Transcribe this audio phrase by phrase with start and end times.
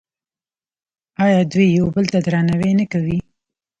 [1.25, 3.19] آیا دوی یو بل ته درناوی نه کوي؟